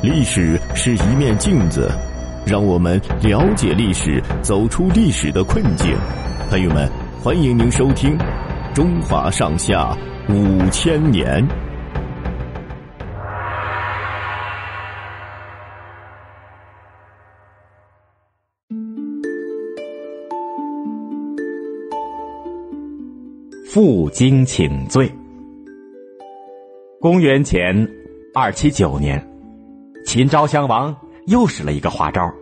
[0.00, 1.90] 历史是一面镜子，
[2.46, 5.92] 让我们了解历史，走出历史的困境。
[6.48, 6.88] 朋友们，
[7.20, 8.16] 欢迎您收听
[8.72, 9.92] 《中华上下
[10.28, 11.44] 五千年》。
[23.68, 25.12] 负荆请罪。
[27.00, 27.86] 公元前
[28.34, 29.24] 二七九年，
[30.08, 32.32] 秦昭襄王又使了一个花招，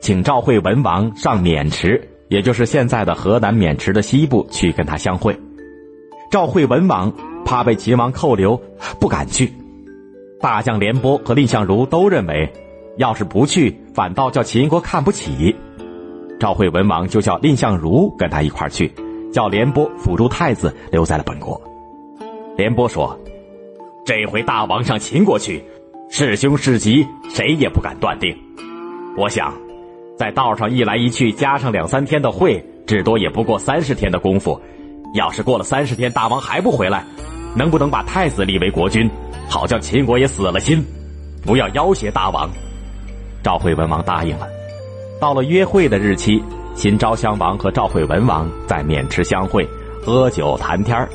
[0.00, 5.38] 请赵惠文王上渑池，也就是现在的河南渑池的西部去跟他相会。
[6.28, 7.12] 赵惠文王
[7.44, 8.60] 怕被秦王扣留，
[8.98, 9.52] 不敢去。
[10.40, 12.52] 大将廉颇和蔺相如都认为，
[12.96, 15.54] 要是不去，反倒叫秦国看不起。
[16.40, 18.92] 赵惠文王就叫蔺相如跟他一块去。
[19.32, 21.62] 叫廉颇辅助太子留在了本国。
[22.56, 23.16] 廉颇说
[24.04, 25.62] ：“这回大王上秦国去，
[26.16, 28.32] 是凶是吉，谁也不敢断定。
[29.16, 29.52] 我想，
[30.16, 34.56] 在道上一来一去，加上两三天的会，至多也不过三十天的功夫。
[35.16, 37.04] 要是过了三十天，大王还不回来，
[37.56, 39.10] 能不能把太子立为国君，
[39.48, 40.84] 好叫秦国也死了心，
[41.44, 42.48] 不要要挟大王？”
[43.42, 44.46] 赵惠文王答应了。
[45.20, 46.40] 到了约会的日期。
[46.76, 49.68] 秦昭襄王和赵惠文王在渑池相会，
[50.04, 51.08] 喝酒谈天儿。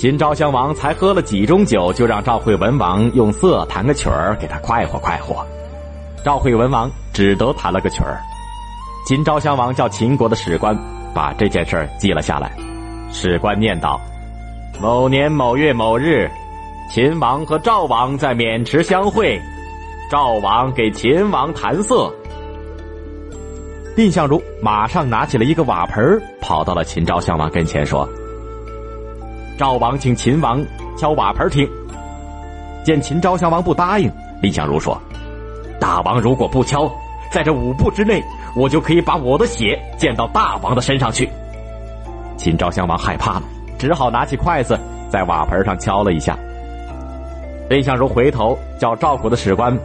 [0.00, 5.46] 秦昭襄王才喝了几盅酒，就让赵惠文王用瑟弹个曲儿给他快活快活。
[6.24, 8.18] 赵惠文王只得弹了个曲儿。
[9.06, 10.74] 秦昭襄王叫秦国的史官
[11.14, 12.50] 把这件事记了下来。
[13.12, 14.00] 史官念道
[14.80, 16.30] ：“某年某月某日，
[16.90, 19.38] 秦王和赵王在渑池相会，
[20.10, 22.10] 赵王给秦王弹瑟。”
[23.94, 28.08] 蔺相如马上拿起了一个瓦盆，跑到了秦昭襄王跟前说
[29.60, 30.64] ：“赵王请秦王
[30.96, 31.68] 敲瓦盆听。”
[32.82, 34.98] 见秦昭襄王不答应，蔺相如说
[35.78, 36.90] ：“大王如果不敲，
[37.30, 38.24] 在这五步之内，
[38.56, 41.28] 我就可以把我的血溅到大王的身上去。”
[42.38, 43.42] 秦昭襄王害怕了，
[43.78, 46.38] 只好拿起筷子在瓦盆上敲了一下。
[47.68, 49.78] 蔺相如回头叫赵国的史官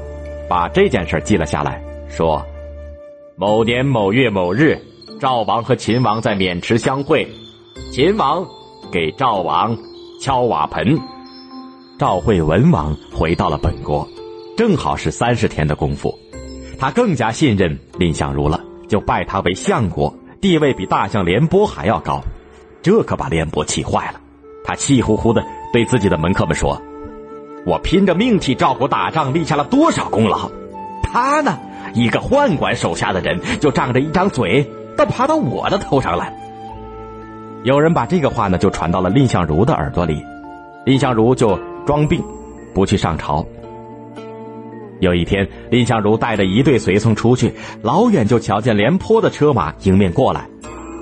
[0.47, 2.41] 把这件事记了下来，说。
[3.35, 4.81] 某年某月某日，
[5.19, 7.27] 赵王和秦王在渑池相会，
[7.91, 8.41] 秦王
[8.91, 9.77] 给赵王
[10.21, 10.99] 敲瓦盆。
[11.97, 14.07] 赵惠文王回到了本国，
[14.57, 16.17] 正好是三十天的功夫，
[16.77, 22.21] 他更加信任蔺相如了，就拜他为相国，地位比大将廉颇还要高。
[22.81, 24.19] 这可把廉颇气坏了，
[24.63, 26.81] 他气呼呼的对自己的门客们说
[27.65, 30.51] ：“我拼着命替赵国打仗，立下了多少功劳，
[31.01, 31.57] 他呢？”
[31.93, 36.44] 一个宦官手下的人就仗着一张嘴，倒爬到我的头上来。
[37.65, 40.23] 有人把这个话呢，就传到了蔺相如的耳朵里，
[40.85, 42.23] 蔺相如就装病，
[42.75, 43.43] 不去上朝。
[44.99, 50.47] 有一天，蔺相如带着一队随从出去，老远就瞧见廉颇的车马迎面过来，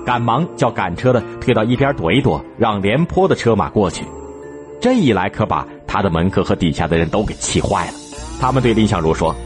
[0.06, 4.02] 赶忙叫赶车的退到一边躲一躲，让廉颇的车马过去。
[4.80, 7.92] 这一来，可把他的门客和底下的人都给气坏了。
[8.40, 9.36] 他们对蔺相如说。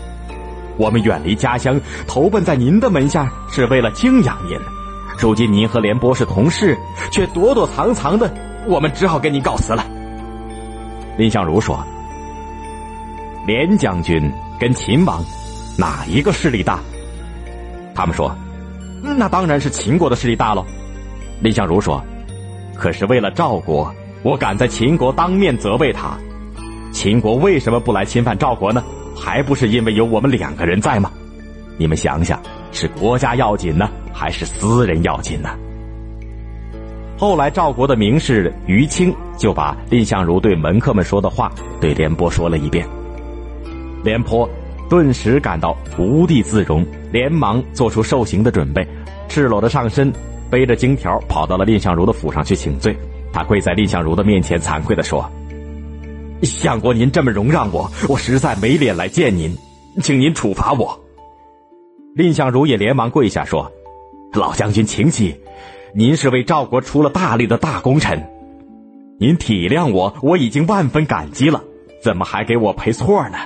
[0.76, 4.56] 我们远离家乡，投奔在您的门下，是为了敬仰您。
[5.20, 6.78] 如今您和廉颇是同事，
[7.10, 8.32] 却躲躲藏藏的，
[8.66, 9.84] 我们只好跟您告辞了。
[11.16, 11.84] 蔺相如说
[13.46, 15.22] ：“廉将军跟秦王，
[15.76, 16.78] 哪一个势力大？”
[17.94, 18.34] 他们说
[19.02, 20.64] ：“那当然是秦国的势力大喽。”
[21.42, 22.02] 蔺相如说
[22.74, 23.92] ：“可是为了赵国，
[24.22, 26.16] 我敢在秦国当面责备他。
[26.92, 28.82] 秦国为什么不来侵犯赵国呢？”
[29.20, 31.10] 还不是因为有我们两个人在吗？
[31.78, 32.38] 你们想想，
[32.72, 35.48] 是国家要紧呢，还是私人要紧呢？
[37.16, 41.50] 后来赵国的名士于清就把蔺相如对门客们说的话
[41.80, 42.86] 对廉颇说了一遍。
[44.04, 44.48] 廉颇
[44.88, 48.86] 顿时感到无地自容，连忙做出受刑的准备，
[49.28, 50.12] 赤裸的上身，
[50.50, 52.96] 背着荆条跑到了蔺相如的府上去请罪。
[53.32, 55.28] 他跪在蔺相如的面前，惭愧的说。
[56.42, 59.52] 相国，您这么容让我，我实在没脸来见您，
[60.00, 60.98] 请您处罚我。
[62.18, 63.70] 蔺相如也连忙跪下说
[64.34, 65.40] ：“老将军，请起，
[65.94, 68.28] 您是为赵国出了大力的大功臣，
[69.20, 71.62] 您体谅我，我已经万分感激了，
[72.02, 73.38] 怎么还给我赔错呢？”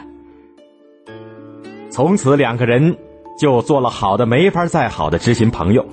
[1.93, 2.97] 从此两个人
[3.39, 5.87] 就做了好的没法再好的知心朋友，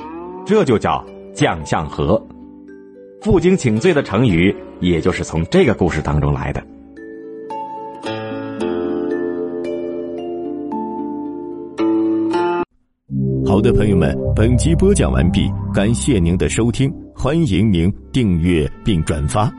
[0.46, 1.04] 这就叫
[1.34, 2.26] 将相和。
[3.22, 6.64] 负荆请罪的成语，也就是从这个故事当中来的。
[13.60, 19.54] 好的，朋友们，本集播讲完毕，感谢您的收听，欢迎您订阅并转发。